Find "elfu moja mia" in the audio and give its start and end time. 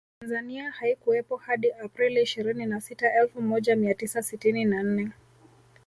3.13-3.93